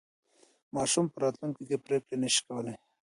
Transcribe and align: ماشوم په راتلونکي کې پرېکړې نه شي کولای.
ماشوم 0.75 1.05
په 1.13 1.17
راتلونکي 1.23 1.63
کې 1.69 1.83
پرېکړې 1.85 2.15
نه 2.23 2.29
شي 2.33 2.41
کولای. 2.47 2.75